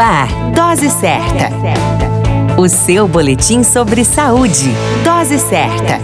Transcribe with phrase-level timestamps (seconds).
[0.00, 1.50] ar, Dose Certa.
[2.56, 4.72] O seu boletim sobre saúde.
[5.04, 6.00] Dose Certa.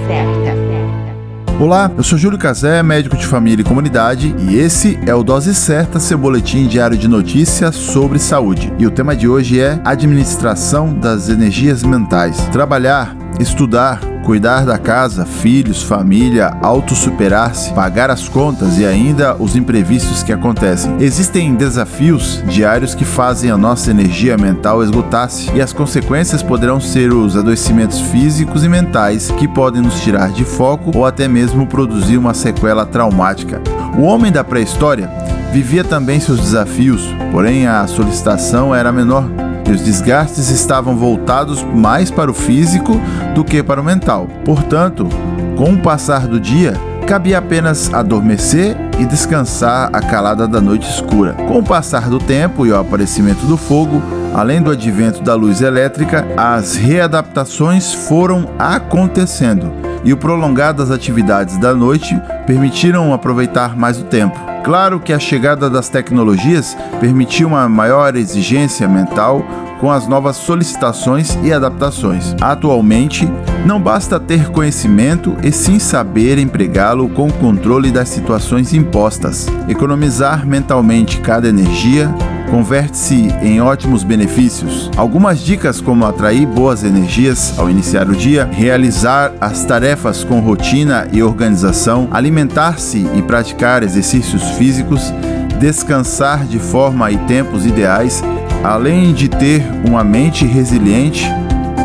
[1.59, 5.55] Olá, eu sou Júlio Cazé, médico de família e comunidade, e esse é o Dose
[5.55, 8.71] Certa, seu boletim diário de notícias sobre saúde.
[8.79, 12.37] E o tema de hoje é administração das energias mentais.
[12.53, 20.25] Trabalhar, estudar, cuidar da casa, filhos, família, autossuperar-se, pagar as contas e ainda os imprevistos
[20.25, 20.97] que acontecem.
[20.99, 27.13] Existem desafios diários que fazem a nossa energia mental esgotar-se e as consequências poderão ser
[27.13, 32.19] os adoecimentos físicos e mentais que podem nos tirar de foco ou até mesmo produzir
[32.19, 33.63] uma sequela traumática.
[33.97, 35.09] O homem da pré-história
[35.53, 42.11] vivia também seus desafios, porém a solicitação era menor e os desgastes estavam voltados mais
[42.11, 43.01] para o físico
[43.35, 44.29] do que para o mental.
[44.45, 45.09] Portanto,
[45.57, 46.75] com o passar do dia,
[47.07, 51.35] cabia apenas adormecer e descansar a calada da noite escura.
[51.35, 54.03] Com o passar do tempo e o aparecimento do fogo,
[54.35, 59.73] além do advento da luz elétrica, as readaptações foram acontecendo
[60.05, 64.56] e o prolongar das atividades da noite permitiram aproveitar mais o tempo.
[64.67, 69.47] Claro que a chegada das tecnologias permitiu uma maior exigência mental
[69.81, 72.35] com as novas solicitações e adaptações.
[72.41, 73.31] Atualmente,
[73.65, 79.47] não basta ter conhecimento e sim saber empregá-lo com o controle das situações impostas.
[79.69, 82.13] Economizar mentalmente cada energia
[82.51, 84.91] converte-se em ótimos benefícios.
[84.97, 91.09] Algumas dicas como atrair boas energias ao iniciar o dia, realizar as tarefas com rotina
[91.13, 95.13] e organização, alimentar-se e praticar exercícios físicos,
[95.59, 98.23] descansar de forma e tempos ideais,
[98.63, 101.27] além de ter uma mente resiliente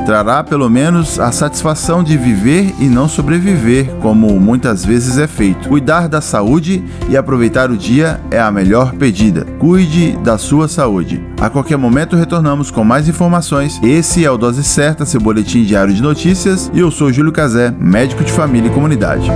[0.05, 5.69] trará pelo menos a satisfação de viver e não sobreviver, como muitas vezes é feito.
[5.69, 9.45] Cuidar da saúde e aproveitar o dia é a melhor pedida.
[9.59, 11.23] Cuide da sua saúde.
[11.39, 13.79] A qualquer momento retornamos com mais informações.
[13.83, 17.73] Esse é o Dose Certa, seu boletim diário de notícias, e eu sou Júlio Cazé,
[17.79, 19.29] médico de família e comunidade.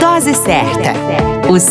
[0.00, 0.81] Dose Certa